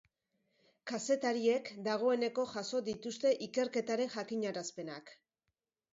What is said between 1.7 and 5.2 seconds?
dagoeneko jaso dituzte ikerketaren jakinarazpenak.